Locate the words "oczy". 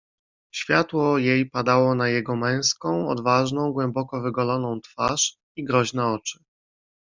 6.07-6.43